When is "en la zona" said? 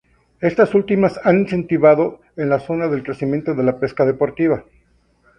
2.35-2.85